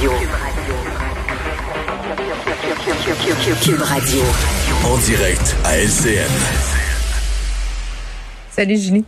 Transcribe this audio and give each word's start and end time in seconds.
Radio. 0.00 0.12
Cube 3.62 3.82
Radio. 3.82 4.22
En 4.86 4.96
direct 4.96 5.54
à 5.62 5.76
LCN. 5.76 6.30
Salut 8.50 8.78
Julie. 8.78 9.04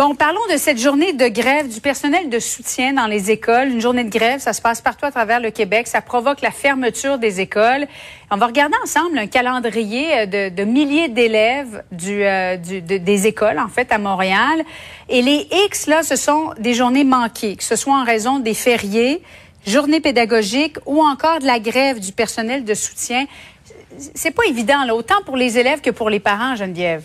Bon, 0.00 0.14
parlons 0.14 0.40
de 0.50 0.56
cette 0.56 0.78
journée 0.78 1.12
de 1.12 1.28
grève 1.28 1.68
du 1.68 1.78
personnel 1.78 2.30
de 2.30 2.38
soutien 2.38 2.94
dans 2.94 3.06
les 3.06 3.30
écoles. 3.30 3.68
Une 3.68 3.82
journée 3.82 4.02
de 4.02 4.08
grève, 4.08 4.40
ça 4.40 4.54
se 4.54 4.62
passe 4.62 4.80
partout 4.80 5.04
à 5.04 5.10
travers 5.10 5.40
le 5.40 5.50
Québec. 5.50 5.86
Ça 5.86 6.00
provoque 6.00 6.40
la 6.40 6.50
fermeture 6.50 7.18
des 7.18 7.42
écoles. 7.42 7.86
On 8.30 8.38
va 8.38 8.46
regarder 8.46 8.76
ensemble 8.82 9.18
un 9.18 9.26
calendrier 9.26 10.26
de, 10.26 10.48
de 10.48 10.64
milliers 10.64 11.10
d'élèves 11.10 11.82
euh, 11.92 12.56
des 12.56 13.26
écoles, 13.26 13.58
en 13.58 13.68
fait, 13.68 13.92
à 13.92 13.98
Montréal. 13.98 14.64
Et 15.10 15.20
les 15.20 15.46
X, 15.66 15.86
là, 15.86 16.02
ce 16.02 16.16
sont 16.16 16.54
des 16.58 16.72
journées 16.72 17.04
manquées, 17.04 17.56
que 17.56 17.64
ce 17.64 17.76
soit 17.76 17.92
en 17.92 18.04
raison 18.04 18.38
des 18.38 18.54
fériés, 18.54 19.20
journées 19.66 20.00
pédagogiques 20.00 20.78
ou 20.86 21.02
encore 21.02 21.40
de 21.40 21.46
la 21.46 21.60
grève 21.60 22.00
du 22.00 22.12
personnel 22.12 22.64
de 22.64 22.72
soutien. 22.72 23.26
C'est 24.14 24.30
pas 24.30 24.46
évident, 24.48 24.82
là, 24.84 24.94
autant 24.94 25.20
pour 25.26 25.36
les 25.36 25.58
élèves 25.58 25.82
que 25.82 25.90
pour 25.90 26.08
les 26.08 26.20
parents, 26.20 26.56
Geneviève. 26.56 27.04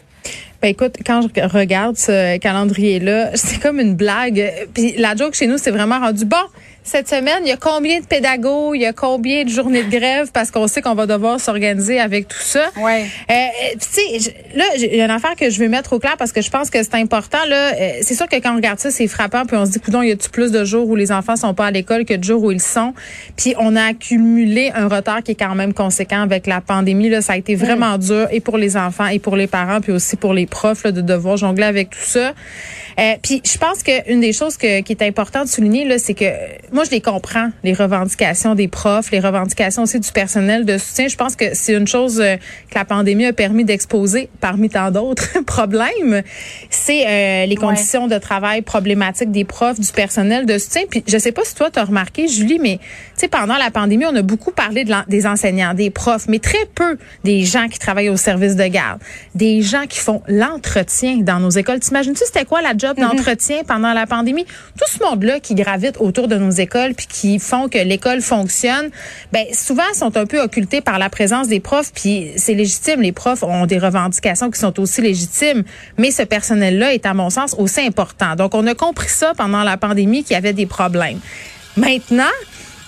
Ben 0.61 0.69
écoute, 0.69 0.95
quand 1.05 1.21
je 1.21 1.57
regarde 1.57 1.97
ce 1.97 2.37
calendrier-là, 2.37 3.31
c'est 3.35 3.59
comme 3.59 3.79
une 3.79 3.95
blague. 3.95 4.51
Puis 4.73 4.93
la 4.97 5.15
joke 5.15 5.33
chez 5.33 5.47
nous, 5.47 5.57
c'est 5.57 5.71
vraiment 5.71 5.99
rendu 5.99 6.25
bon 6.25 6.37
cette 6.85 7.09
semaine, 7.09 7.39
il 7.41 7.49
y 7.49 7.51
a 7.51 7.57
combien 7.57 7.99
de 7.99 8.05
pédagogues, 8.05 8.75
il 8.75 8.83
y 8.83 8.85
a 8.85 8.93
combien 8.93 9.43
de 9.43 9.49
journées 9.49 9.83
de 9.83 9.89
grève 9.89 10.29
parce 10.31 10.51
qu'on 10.51 10.67
sait 10.67 10.83
qu'on 10.83 10.93
va 10.93 11.07
devoir 11.07 11.39
s'organiser 11.39 11.99
avec 11.99 12.27
tout 12.27 12.37
ça. 12.39 12.69
Ouais. 12.77 13.05
Euh, 13.29 13.33
tu 13.73 14.19
sais, 14.19 14.33
là, 14.53 14.65
il 14.77 14.95
y 14.95 15.01
a 15.01 15.05
une 15.05 15.11
affaire 15.11 15.35
que 15.35 15.49
je 15.49 15.59
veux 15.59 15.67
mettre 15.67 15.93
au 15.93 15.99
clair 15.99 16.15
parce 16.17 16.31
que 16.31 16.41
je 16.41 16.51
pense 16.51 16.69
que 16.69 16.81
c'est 16.83 16.93
important. 16.93 17.43
Là, 17.47 17.73
euh, 17.73 17.91
c'est 18.01 18.13
sûr 18.13 18.27
que 18.27 18.35
quand 18.35 18.53
on 18.53 18.57
regarde 18.57 18.79
ça, 18.79 18.91
c'est 18.91 19.07
frappant, 19.07 19.45
puis 19.45 19.57
on 19.57 19.65
se 19.65 19.71
dit, 19.71 19.79
coudon, 19.79 20.03
y 20.03 20.11
a-tu 20.11 20.29
plus 20.29 20.51
de 20.51 20.63
jours 20.63 20.87
où 20.87 20.95
les 20.95 21.11
enfants 21.11 21.35
sont 21.35 21.55
pas 21.55 21.65
à 21.65 21.71
l'école 21.71 22.05
que 22.05 22.13
de 22.13 22.23
jours 22.23 22.43
où 22.43 22.51
ils 22.51 22.61
sont? 22.61 22.93
Puis 23.35 23.55
on 23.57 23.75
a 23.75 23.83
accumulé 23.83 24.71
un 24.75 24.87
retard 24.87 25.23
qui 25.23 25.31
est 25.31 25.35
quand 25.35 25.55
même 25.55 25.73
conséquent 25.73 26.21
avec 26.21 26.45
la 26.45 26.61
pandémie. 26.61 27.09
Là, 27.09 27.21
ça 27.21 27.33
a 27.33 27.37
été 27.37 27.55
vraiment 27.55 27.97
dur 27.97 28.27
et 28.29 28.41
pour 28.41 28.57
les 28.59 28.77
enfants 28.77 29.07
et 29.07 29.17
pour 29.17 29.35
les 29.35 29.47
parents, 29.47 29.81
puis 29.81 29.91
aussi 29.91 30.17
pour 30.17 30.33
les 30.33 30.45
profs 30.45 30.83
là, 30.83 30.91
de 30.91 31.01
devoir 31.01 31.37
jongler 31.37 31.65
avec 31.65 31.89
tout 31.89 31.97
ça. 31.99 32.33
Euh, 32.99 33.15
puis 33.21 33.41
je 33.43 33.57
pense 33.57 33.83
qu'une 33.83 34.21
des 34.21 34.33
choses 34.33 34.55
que, 34.55 34.81
qui 34.81 34.93
est 34.93 35.01
importante 35.01 35.45
de 35.45 35.49
souligner 35.49 35.85
là, 35.85 35.97
c'est 35.97 36.13
que 36.13 36.25
moi 36.75 36.83
je 36.83 36.91
les 36.91 36.99
comprends, 36.99 37.51
les 37.63 37.73
revendications 37.73 38.53
des 38.53 38.67
profs, 38.67 39.09
les 39.09 39.21
revendications 39.21 39.83
aussi 39.83 39.97
du 39.97 40.11
personnel 40.11 40.65
de 40.65 40.77
soutien. 40.77 41.07
Je 41.07 41.15
pense 41.15 41.37
que 41.37 41.45
c'est 41.53 41.73
une 41.73 41.87
chose 41.87 42.19
euh, 42.19 42.35
que 42.69 42.75
la 42.75 42.83
pandémie 42.83 43.25
a 43.25 43.31
permis 43.31 43.63
d'exposer 43.63 44.29
parmi 44.41 44.69
tant 44.69 44.91
d'autres 44.91 45.41
problèmes. 45.45 46.21
C'est 46.69 47.07
euh, 47.07 47.45
les 47.45 47.55
conditions 47.55 48.07
de 48.07 48.17
travail 48.17 48.61
problématiques 48.61 49.31
des 49.31 49.45
profs, 49.45 49.79
du 49.79 49.89
personnel 49.93 50.45
de 50.45 50.57
soutien. 50.57 50.81
Puis 50.89 51.01
je 51.07 51.17
sais 51.17 51.31
pas 51.31 51.45
si 51.45 51.55
toi 51.55 51.71
tu 51.71 51.79
as 51.79 51.85
remarqué, 51.85 52.27
Julie, 52.27 52.59
mais 52.59 52.79
tu 52.79 53.21
sais 53.21 53.27
pendant 53.29 53.55
la 53.55 53.71
pandémie, 53.71 54.05
on 54.05 54.15
a 54.15 54.21
beaucoup 54.21 54.51
parlé 54.51 54.83
de 54.83 54.93
des 55.07 55.27
enseignants, 55.27 55.73
des 55.73 55.91
profs, 55.91 56.27
mais 56.27 56.39
très 56.39 56.65
peu 56.75 56.97
des 57.23 57.45
gens 57.45 57.69
qui 57.69 57.79
travaillent 57.79 58.09
au 58.09 58.17
service 58.17 58.57
de 58.57 58.67
garde, 58.67 58.99
des 59.33 59.61
gens 59.61 59.85
qui 59.87 59.99
font 59.99 60.21
l'entretien 60.27 61.19
dans 61.21 61.39
nos 61.39 61.51
écoles. 61.51 61.79
T'imagines-tu 61.79 62.23
c'était 62.25 62.43
quoi 62.43 62.61
la 62.61 62.73
job 62.77 62.97
d'entretien 62.97 63.63
pendant 63.65 63.93
la 63.93 64.05
pandémie? 64.05 64.43
Tout 64.77 64.89
ce 64.89 65.01
monde-là 65.01 65.39
qui 65.39 65.55
gravite 65.55 65.95
autour 66.01 66.27
de 66.27 66.35
nos 66.35 66.51
écoles 66.51 66.64
puis 66.67 67.07
qui 67.07 67.39
font 67.39 67.69
que 67.69 67.77
l'école 67.77 68.21
fonctionne, 68.21 68.89
ben 69.31 69.45
souvent 69.53 69.83
sont 69.93 70.15
un 70.17 70.25
peu 70.25 70.41
occultés 70.41 70.81
par 70.81 70.99
la 70.99 71.09
présence 71.09 71.47
des 71.47 71.59
profs 71.59 71.91
puis 71.93 72.31
c'est 72.37 72.53
légitime. 72.53 73.01
Les 73.01 73.11
profs 73.11 73.43
ont 73.43 73.65
des 73.65 73.77
revendications 73.77 74.51
qui 74.51 74.59
sont 74.59 74.79
aussi 74.79 75.01
légitimes, 75.01 75.63
mais 75.97 76.11
ce 76.11 76.23
personnel-là 76.23 76.93
est 76.93 77.05
à 77.05 77.13
mon 77.13 77.29
sens 77.29 77.55
aussi 77.57 77.81
important. 77.81 78.35
Donc 78.35 78.53
on 78.55 78.65
a 78.67 78.75
compris 78.75 79.09
ça 79.09 79.33
pendant 79.37 79.63
la 79.63 79.77
pandémie 79.77 80.23
qu'il 80.23 80.33
y 80.33 80.37
avait 80.37 80.53
des 80.53 80.65
problèmes. 80.65 81.19
Maintenant, 81.77 82.23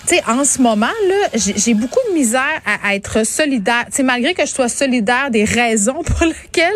tu 0.07 0.15
sais, 0.15 0.23
en 0.27 0.45
ce 0.45 0.61
moment, 0.61 0.85
là, 0.85 1.27
j'ai 1.33 1.73
beaucoup 1.73 1.99
de 2.09 2.13
misère 2.13 2.61
à, 2.65 2.95
être 2.95 3.25
solidaire. 3.25 3.85
Tu 3.87 3.97
sais, 3.97 4.03
malgré 4.03 4.33
que 4.33 4.45
je 4.45 4.51
sois 4.51 4.69
solidaire 4.69 5.29
des 5.31 5.43
raisons 5.43 6.01
pour 6.05 6.25
lesquelles 6.25 6.71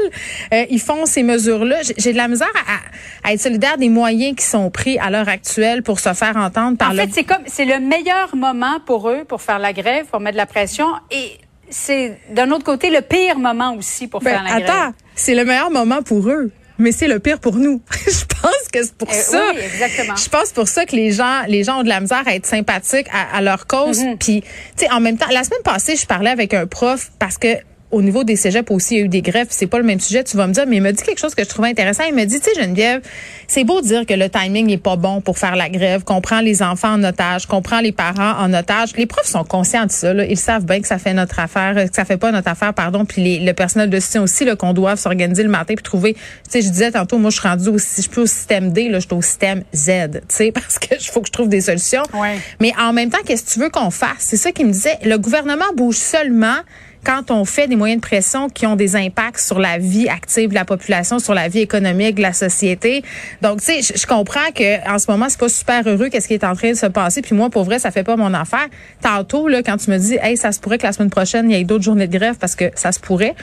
euh, 0.53 0.65
ils 0.69 0.81
font 0.81 1.05
ces 1.05 1.23
mesures-là, 1.23 1.77
j'ai 1.97 2.11
de 2.11 2.17
la 2.17 2.27
misère 2.27 2.51
à, 2.67 3.27
à, 3.29 3.33
être 3.33 3.41
solidaire 3.41 3.77
des 3.77 3.89
moyens 3.89 4.35
qui 4.35 4.45
sont 4.45 4.69
pris 4.69 4.99
à 4.99 5.09
l'heure 5.09 5.29
actuelle 5.29 5.81
pour 5.81 5.99
se 5.99 6.13
faire 6.13 6.35
entendre 6.35 6.77
par 6.77 6.91
En 6.91 6.95
fait, 6.95 7.09
c'est 7.11 7.23
comme, 7.23 7.43
c'est 7.45 7.65
le 7.65 7.79
meilleur 7.79 8.35
moment 8.35 8.79
pour 8.85 9.09
eux 9.09 9.23
pour 9.27 9.41
faire 9.41 9.59
la 9.59 9.73
grève, 9.73 10.05
pour 10.07 10.19
mettre 10.19 10.33
de 10.33 10.37
la 10.37 10.45
pression 10.45 10.87
et 11.09 11.37
c'est 11.69 12.19
d'un 12.31 12.51
autre 12.51 12.65
côté 12.65 12.89
le 12.89 13.01
pire 13.01 13.39
moment 13.39 13.75
aussi 13.75 14.07
pour 14.07 14.21
ben, 14.21 14.31
faire 14.31 14.43
la 14.43 14.49
grève. 14.61 14.69
Attends, 14.69 14.93
c'est 15.15 15.35
le 15.35 15.45
meilleur 15.45 15.71
moment 15.71 16.01
pour 16.03 16.29
eux 16.29 16.51
mais 16.81 16.91
c'est 16.91 17.07
le 17.07 17.19
pire 17.19 17.39
pour 17.39 17.55
nous. 17.55 17.81
je 18.05 18.25
pense 18.41 18.67
que 18.71 18.83
c'est 18.83 18.93
pour 18.95 19.09
Euh, 19.09 19.13
ça. 19.13 19.51
oui, 19.53 19.61
exactement. 19.73 20.15
Je 20.15 20.29
pense 20.29 20.51
pour 20.51 20.67
ça 20.67 20.85
que 20.85 20.95
les 20.95 21.11
gens, 21.11 21.43
les 21.47 21.63
gens 21.63 21.79
ont 21.79 21.83
de 21.83 21.89
la 21.89 21.99
misère 22.01 22.23
à 22.25 22.35
être 22.35 22.45
sympathiques 22.45 23.07
à, 23.13 23.37
à 23.37 23.41
leur 23.41 23.67
cause. 23.67 23.99
Mm-hmm. 23.99 24.17
Puis, 24.17 24.41
tu 24.41 24.85
sais, 24.85 24.91
en 24.91 24.99
même 24.99 25.17
temps, 25.17 25.27
la 25.31 25.43
semaine 25.43 25.61
passée, 25.63 25.95
je 25.95 26.05
parlais 26.05 26.29
avec 26.31 26.53
un 26.53 26.65
prof 26.67 27.11
parce 27.19 27.37
que 27.37 27.47
au 27.91 28.01
niveau 28.01 28.23
des 28.23 28.35
cégeps 28.35 28.71
aussi, 28.71 28.95
il 28.95 28.97
y 28.97 29.01
a 29.01 29.05
eu 29.05 29.09
des 29.09 29.21
grèves. 29.21 29.47
C'est 29.49 29.67
pas 29.67 29.77
le 29.77 29.83
même 29.83 29.99
sujet, 29.99 30.23
tu 30.23 30.37
vas 30.37 30.47
me 30.47 30.53
dire, 30.53 30.65
mais 30.67 30.77
il 30.77 30.81
m'a 30.81 30.91
dit 30.91 31.03
quelque 31.03 31.19
chose 31.19 31.35
que 31.35 31.43
je 31.43 31.49
trouvais 31.49 31.69
intéressant. 31.69 32.03
Il 32.07 32.15
m'a 32.15 32.25
dit, 32.25 32.39
tu 32.39 32.49
sais, 32.49 32.61
Geneviève, 32.61 33.01
c'est 33.47 33.63
beau 33.63 33.81
dire 33.81 34.05
que 34.05 34.13
le 34.13 34.29
timing 34.29 34.69
est 34.71 34.77
pas 34.77 34.95
bon 34.95 35.21
pour 35.21 35.37
faire 35.37 35.55
la 35.55 35.69
grève, 35.69 36.03
qu'on 36.03 36.21
prend 36.21 36.41
les 36.41 36.63
enfants 36.63 36.93
en 36.93 37.03
otage, 37.03 37.45
qu'on 37.45 37.61
prend 37.61 37.81
les 37.81 37.91
parents 37.91 38.33
en 38.39 38.53
otage. 38.53 38.95
Les 38.97 39.05
profs 39.05 39.27
sont 39.27 39.43
conscients 39.43 39.85
de 39.85 39.91
ça. 39.91 40.13
Là. 40.13 40.25
Ils 40.25 40.37
savent 40.37 40.65
bien 40.65 40.81
que 40.81 40.87
ça 40.87 40.97
fait 40.97 41.13
notre 41.13 41.39
affaire, 41.39 41.75
que 41.75 41.95
ça 41.95 42.05
fait 42.05 42.17
pas 42.17 42.31
notre 42.31 42.49
affaire, 42.49 42.73
pardon. 42.73 43.05
Puis 43.05 43.21
les, 43.21 43.39
le 43.39 43.53
personnel 43.53 43.89
de 43.89 43.99
soutien 43.99 44.23
aussi, 44.23 44.45
là, 44.45 44.55
qu'on 44.55 44.73
doit 44.73 44.95
s'organiser 44.95 45.43
le 45.43 45.49
matin 45.49 45.73
puis 45.75 45.83
trouver. 45.83 46.13
Tu 46.13 46.21
sais, 46.49 46.61
je 46.61 46.69
disais 46.69 46.91
tantôt, 46.91 47.17
moi, 47.17 47.29
je 47.29 47.39
suis 47.39 47.47
rendue 47.47 47.69
aussi, 47.69 48.01
je 48.01 48.09
suis 48.09 48.19
au 48.19 48.25
système 48.25 48.71
D, 48.71 48.89
là, 48.89 48.99
je 48.99 49.05
suis 49.05 49.15
au 49.15 49.21
système 49.21 49.63
Z. 49.73 49.85
Tu 49.85 50.21
sais, 50.29 50.51
parce 50.53 50.79
que 50.79 50.95
faut 50.99 51.21
que 51.21 51.27
je 51.27 51.31
trouve 51.31 51.49
des 51.49 51.61
solutions. 51.61 52.03
Ouais. 52.13 52.39
Mais 52.59 52.73
en 52.79 52.93
même 52.93 53.09
temps, 53.09 53.19
qu'est-ce 53.25 53.43
que 53.43 53.49
tu 53.51 53.59
veux 53.59 53.69
qu'on 53.69 53.91
fasse? 53.91 54.19
C'est 54.19 54.37
ça 54.37 54.51
qu'il 54.51 54.65
me 54.65 54.71
disait. 54.71 54.97
Le 55.03 55.17
gouvernement 55.17 55.65
bouge 55.75 55.97
seulement 55.97 56.57
quand 57.03 57.31
on 57.31 57.45
fait 57.45 57.67
des 57.67 57.75
moyens 57.75 58.01
de 58.01 58.05
pression 58.05 58.49
qui 58.49 58.65
ont 58.67 58.75
des 58.75 58.95
impacts 58.95 59.39
sur 59.39 59.59
la 59.59 59.77
vie 59.77 60.07
active 60.07 60.49
de 60.49 60.53
la 60.53 60.65
population, 60.65 61.19
sur 61.19 61.33
la 61.33 61.47
vie 61.47 61.59
économique 61.59 62.15
de 62.15 62.21
la 62.21 62.33
société. 62.33 63.03
Donc, 63.41 63.61
tu 63.61 63.81
sais, 63.81 63.95
je, 63.95 64.05
comprends 64.05 64.51
que 64.53 64.87
en 64.89 64.99
ce 64.99 65.09
moment, 65.09 65.27
c'est 65.29 65.39
pas 65.39 65.49
super 65.49 65.87
heureux 65.87 66.09
qu'est-ce 66.09 66.27
qui 66.27 66.35
est 66.35 66.43
en 66.43 66.55
train 66.55 66.71
de 66.71 66.77
se 66.77 66.85
passer. 66.85 67.21
Puis 67.21 67.35
moi, 67.35 67.49
pour 67.49 67.63
vrai, 67.63 67.79
ça 67.79 67.91
fait 67.91 68.03
pas 68.03 68.15
mon 68.15 68.33
affaire. 68.33 68.67
Tantôt, 69.01 69.47
là, 69.47 69.63
quand 69.63 69.77
tu 69.77 69.89
me 69.89 69.97
dis, 69.97 70.17
hey, 70.21 70.37
ça 70.37 70.51
se 70.51 70.59
pourrait 70.59 70.77
que 70.77 70.85
la 70.85 70.93
semaine 70.93 71.09
prochaine, 71.09 71.49
il 71.49 71.57
y 71.57 71.59
ait 71.59 71.63
d'autres 71.63 71.83
journées 71.83 72.07
de 72.07 72.17
grève 72.17 72.35
parce 72.39 72.55
que 72.55 72.65
ça 72.75 72.91
se 72.91 72.99
pourrait. 72.99 73.35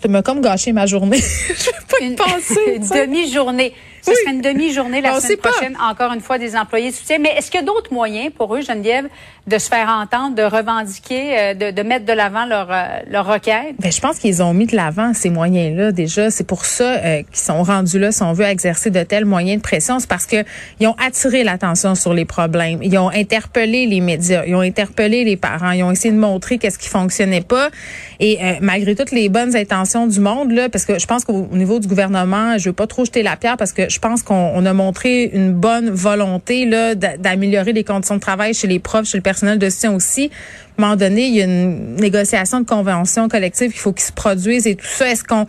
Tu 0.00 0.08
m'as 0.08 0.22
comme 0.22 0.40
gâché 0.40 0.72
ma 0.72 0.86
journée. 0.86 1.20
je 1.48 1.64
vais 1.66 1.72
pas 1.88 1.96
y 2.00 2.06
Une, 2.06 2.16
penser. 2.16 2.60
une 2.76 2.88
demi-journée. 2.88 3.72
Ce 4.04 4.10
Oui. 4.10 4.16
serait 4.22 4.34
une 4.34 4.42
demi-journée 4.42 5.00
la 5.00 5.16
On 5.16 5.20
semaine 5.20 5.38
pas. 5.38 5.48
prochaine, 5.50 5.76
encore 5.80 6.12
une 6.12 6.20
fois, 6.20 6.36
des 6.38 6.56
employés 6.56 6.90
de 6.90 6.94
soutien. 6.94 7.18
Mais 7.18 7.30
est-ce 7.38 7.50
qu'il 7.50 7.60
y 7.60 7.62
a 7.62 7.66
d'autres 7.66 7.92
moyens 7.92 8.30
pour 8.36 8.54
eux, 8.54 8.60
Geneviève, 8.60 9.06
de 9.46 9.58
se 9.58 9.68
faire 9.68 9.88
entendre, 9.88 10.34
de 10.36 10.42
revendiquer, 10.42 11.38
euh, 11.38 11.54
de, 11.54 11.70
de 11.70 11.82
mettre 11.82 12.04
de 12.04 12.12
l'avant 12.12 12.44
leur, 12.44 12.68
euh, 12.70 12.98
leur 13.08 13.26
requête? 13.26 13.74
Ben, 13.78 13.90
je 13.90 14.00
pense 14.00 14.18
qu'ils 14.18 14.42
ont 14.42 14.52
mis 14.52 14.66
de 14.66 14.76
l'avant 14.76 15.14
ces 15.14 15.30
moyens-là 15.30 15.92
déjà. 15.92 16.30
C'est 16.30 16.46
pour 16.46 16.66
ça 16.66 16.84
euh, 16.84 17.22
qu'ils 17.22 17.36
sont 17.36 17.62
rendus 17.62 17.98
là, 17.98 18.12
si 18.12 18.22
on 18.22 18.34
veut 18.34 18.44
exercer 18.44 18.90
de 18.90 19.02
tels 19.02 19.24
moyens 19.24 19.56
de 19.58 19.62
pression. 19.62 19.98
C'est 19.98 20.08
parce 20.08 20.26
que 20.26 20.44
ils 20.80 20.86
ont 20.86 20.96
attiré 21.02 21.42
l'attention 21.42 21.94
sur 21.94 22.12
les 22.12 22.26
problèmes. 22.26 22.82
Ils 22.82 22.98
ont 22.98 23.08
interpellé 23.10 23.86
les 23.86 24.00
médias. 24.02 24.44
Ils 24.46 24.54
ont 24.54 24.60
interpellé 24.60 25.24
les 25.24 25.36
parents. 25.36 25.70
Ils 25.70 25.82
ont 25.82 25.90
essayé 25.92 26.12
de 26.12 26.18
montrer 26.18 26.58
qu'est-ce 26.58 26.78
qui 26.78 26.88
fonctionnait 26.88 27.40
pas. 27.42 27.68
Et 28.20 28.38
euh, 28.42 28.52
malgré 28.60 28.94
toutes 28.94 29.12
les 29.12 29.28
bonnes 29.30 29.56
intentions 29.56 30.06
du 30.06 30.20
monde, 30.20 30.50
là, 30.52 30.68
parce 30.68 30.84
que 30.84 30.98
je 30.98 31.06
pense 31.06 31.24
qu'au 31.24 31.48
au 31.50 31.56
niveau 31.56 31.78
du 31.80 31.88
gouvernement, 31.88 32.58
je 32.58 32.68
veux 32.68 32.72
pas 32.74 32.86
trop 32.86 33.04
jeter 33.04 33.22
la 33.22 33.36
pierre 33.36 33.56
parce 33.56 33.72
que 33.72 33.88
je 33.94 34.00
pense 34.00 34.22
qu'on 34.24 34.50
on 34.54 34.66
a 34.66 34.72
montré 34.72 35.24
une 35.32 35.52
bonne 35.52 35.88
volonté 35.90 36.66
là 36.66 36.94
d'a- 36.94 37.16
d'améliorer 37.16 37.72
les 37.72 37.84
conditions 37.84 38.16
de 38.16 38.20
travail 38.20 38.52
chez 38.52 38.66
les 38.66 38.80
profs, 38.80 39.06
chez 39.08 39.18
le 39.18 39.22
personnel 39.22 39.58
de 39.58 39.70
soutien 39.70 39.92
aussi. 39.94 40.30
À 40.76 40.82
un 40.82 40.84
moment 40.86 40.96
donné, 40.96 41.26
il 41.28 41.34
y 41.34 41.40
a 41.40 41.44
une 41.44 41.94
négociation 41.96 42.60
de 42.60 42.66
convention 42.66 43.28
collective 43.28 43.70
qu'il 43.70 43.80
faut 43.80 43.92
qu'ils 43.92 44.04
se 44.06 44.12
produisent 44.12 44.66
et 44.66 44.74
tout 44.74 44.84
ça. 44.86 45.08
Est-ce 45.08 45.22
qu'on 45.22 45.46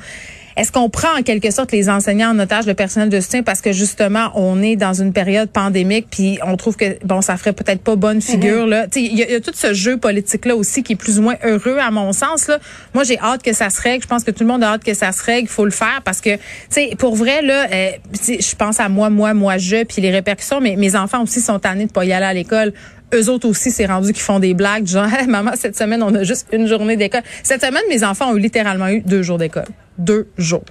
est-ce 0.57 0.71
qu'on 0.71 0.89
prend 0.89 1.17
en 1.19 1.21
quelque 1.23 1.51
sorte 1.51 1.71
les 1.71 1.89
enseignants 1.89 2.29
en 2.31 2.39
otage, 2.39 2.65
le 2.65 2.73
personnel 2.73 3.09
de 3.09 3.19
soutien, 3.19 3.43
parce 3.43 3.61
que 3.61 3.71
justement, 3.73 4.31
on 4.35 4.61
est 4.61 4.75
dans 4.75 4.93
une 4.93 5.11
période 5.13 5.49
pandémique, 5.49 6.07
puis 6.09 6.39
on 6.45 6.55
trouve 6.57 6.75
que 6.77 6.97
bon, 7.05 7.21
ça 7.21 7.35
ferait 7.37 7.53
peut-être 7.53 7.81
pas 7.81 7.95
bonne 7.95 8.21
figure 8.21 8.65
là. 8.65 8.87
Tu 8.87 8.99
sais, 9.01 9.05
Il 9.05 9.17
y, 9.17 9.23
a- 9.23 9.27
il 9.27 9.31
y 9.33 9.35
a 9.35 9.41
tout 9.41 9.51
ce 9.53 9.73
jeu 9.73 9.97
politique 9.97 10.45
là 10.45 10.55
aussi 10.55 10.81
qui 10.83 10.93
est 10.93 10.95
plus 10.95 11.19
ou 11.19 11.23
moins 11.23 11.35
heureux 11.43 11.77
à 11.79 11.91
mon 11.91 12.13
sens 12.13 12.47
là. 12.47 12.59
Moi, 12.93 13.03
j'ai 13.03 13.19
hâte 13.19 13.43
que 13.43 13.53
ça 13.53 13.69
se 13.69 13.81
règle. 13.81 14.03
Je 14.03 14.07
pense 14.07 14.23
que 14.23 14.31
tout 14.31 14.43
le 14.43 14.49
monde 14.49 14.63
a 14.63 14.71
hâte 14.73 14.83
que 14.83 14.93
ça 14.93 15.11
se 15.11 15.23
règle. 15.23 15.47
Il 15.47 15.51
faut 15.51 15.65
le 15.65 15.71
faire 15.71 16.01
parce 16.05 16.21
que, 16.21 16.35
tu 16.35 16.39
sais, 16.69 16.91
pour 16.97 17.15
vrai 17.15 17.41
là, 17.41 17.67
euh, 17.71 17.89
je 18.27 18.55
pense 18.55 18.79
à 18.79 18.87
moi, 18.89 19.09
moi, 19.09 19.33
moi, 19.33 19.57
je, 19.57 19.83
puis 19.83 20.01
les 20.01 20.11
répercussions. 20.11 20.61
Mais 20.61 20.75
mes 20.77 20.95
enfants 20.95 21.21
aussi 21.23 21.41
sont 21.41 21.59
tannés 21.59 21.87
de 21.87 21.91
pas 21.91 22.05
y 22.05 22.13
aller 22.13 22.25
à 22.25 22.33
l'école 22.33 22.73
eux 23.13 23.29
autres 23.29 23.47
aussi, 23.47 23.71
c'est 23.71 23.85
rendu 23.85 24.11
qu'ils 24.13 24.23
font 24.23 24.39
des 24.39 24.53
blagues, 24.53 24.87
genre, 24.87 25.05
Hey, 25.13 25.27
maman, 25.27 25.51
cette 25.55 25.77
semaine, 25.77 26.01
on 26.03 26.13
a 26.15 26.23
juste 26.23 26.47
une 26.51 26.67
journée 26.67 26.97
d'école. 26.97 27.21
Cette 27.43 27.63
semaine, 27.63 27.83
mes 27.89 28.03
enfants 28.03 28.31
ont 28.31 28.35
littéralement 28.35 28.87
eu 28.87 29.01
deux 29.01 29.21
jours 29.23 29.37
d'école. 29.37 29.65
Deux 29.97 30.27
jours. 30.37 30.65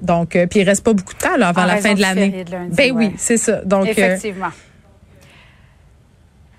Donc, 0.00 0.36
euh, 0.36 0.46
puis 0.46 0.60
il 0.60 0.64
reste 0.64 0.84
pas 0.84 0.92
beaucoup 0.92 1.14
de 1.14 1.18
temps 1.18 1.36
là, 1.36 1.48
avant 1.48 1.62
En 1.62 1.66
la 1.66 1.78
fin 1.78 1.94
de 1.94 2.00
l'année. 2.00 2.44
Ben 2.70 2.70
ouais. 2.70 2.90
oui, 2.92 3.14
c'est 3.18 3.36
ça. 3.36 3.60
Donc, 3.64 3.86
euh, 3.86 3.90
Effectivement. 3.90 4.50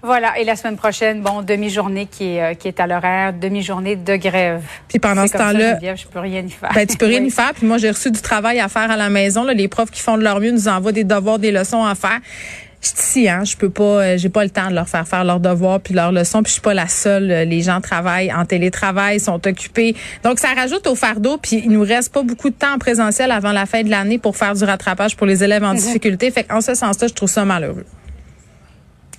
Voilà, 0.02 0.40
et 0.40 0.46
la 0.46 0.56
semaine 0.56 0.78
prochaine, 0.78 1.22
bon, 1.22 1.42
demi-journée 1.42 2.06
qui 2.06 2.36
est, 2.36 2.42
euh, 2.42 2.54
qui 2.54 2.70
est 2.70 2.80
à 2.80 2.88
l'horaire, 2.88 3.34
demi-journée 3.34 3.98
de 3.98 4.16
grève. 4.16 4.62
Puis 4.88 4.98
pendant 4.98 5.28
ce 5.28 5.34
temps-là- 5.34 5.78
je 5.94 6.08
peux 6.08 6.20
rien 6.20 6.40
y 6.40 6.50
faire. 6.50 6.72
Ben, 6.74 6.88
tu 6.88 6.96
peux 6.96 7.06
rien 7.06 7.20
Oui. 7.20 7.28
y 7.28 7.32
faire. 7.32 7.52
Puis 7.54 7.68
moi, 7.68 7.78
j'ai 7.80 7.90
reçu 7.92 8.10
du 8.10 8.22
travail 8.22 8.62
à 8.62 8.70
faire 8.70 8.90
à 8.90 8.96
la 8.96 9.10
maison. 9.10 9.44
Là. 9.44 9.54
Les 9.54 9.68
profs 9.68 9.92
qui 9.92 10.02
font 10.02 10.18
de 10.18 10.24
leur 10.24 10.40
mieux 10.40 10.52
nous 10.52 10.70
envoient 10.70 10.94
des 10.94 11.04
devoirs, 11.04 11.38
des 11.38 11.52
leçons 11.52 11.84
à 11.84 11.96
faire. 11.96 12.20
Je 12.82 12.88
suis 12.88 12.98
ici, 12.98 13.30
hein, 13.30 13.44
je 13.44 13.58
peux 13.58 13.70
pas, 13.70 13.84
euh, 13.84 14.18
j'ai 14.18 14.30
pas 14.30 14.44
le 14.44 14.50
temps 14.50 14.70
de 14.70 14.76
leur 14.76 14.88
faire 14.88 15.06
faire 15.06 15.26
leurs 15.26 15.42
devoirs 15.42 15.82
puis 15.82 15.94
leurs 15.94 16.14
leçons, 16.14 16.44
puis 16.44 16.50
je 16.50 16.54
suis 16.54 16.62
pas 16.62 16.74
la 16.74 16.88
seule. 16.88 17.30
Euh, 17.30 17.44
les 17.44 17.62
gens 17.62 17.82
travaillent 17.82 18.32
en 18.32 18.46
télétravail, 18.46 19.20
sont 19.20 19.46
occupés. 19.46 19.96
Donc 20.24 20.40
ça 20.40 20.50
rajoute 20.56 20.88
au 20.88 20.96
fardeau, 20.96 21.38
puis 21.38 21.62
il 21.66 21.72
nous 21.72 21.84
reste 21.84 22.14
pas 22.14 22.24
beaucoup 22.24 22.50
de 22.50 22.56
temps 22.56 22.76
en 22.76 22.78
présentiel 22.78 23.32
avant 23.32 23.52
la 23.52 23.66
fin 23.66 23.84
de 23.84 23.90
l'année 23.90 24.18
pour 24.18 24.38
faire 24.38 24.54
du 24.54 24.64
rattrapage 24.64 25.18
pour 25.18 25.28
les 25.28 25.44
élèves 25.44 25.64
en 25.64 25.74
mhm. 25.74 25.80
difficulté. 25.80 26.32
Fait 26.32 26.46
qu'en 26.46 26.62
ce 26.62 26.74
sens-là, 26.74 27.08
je 27.08 27.14
trouve 27.14 27.30
ça 27.30 27.44
malheureux. 27.44 27.86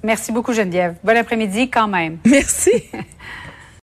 Merci 0.03 0.33
beaucoup 0.33 0.55
Geneviève. 0.55 0.95
Bon 1.05 1.15
après-midi 1.15 1.69
quand 1.69 1.89
même. 1.89 2.17
Merci. 2.25 2.71